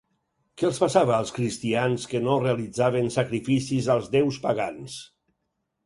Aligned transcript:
Què 0.59 0.65
els 0.69 0.79
passava 0.83 1.13
als 1.17 1.33
cristians 1.35 2.09
que 2.13 2.23
no 2.29 2.39
realitzaven 2.45 3.13
sacrificis 3.19 3.95
als 3.97 4.13
déus 4.19 4.45
pagans? 4.49 5.03